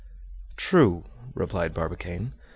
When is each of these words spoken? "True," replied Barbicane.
"True," 0.57 1.03
replied 1.35 1.75
Barbicane. 1.75 2.33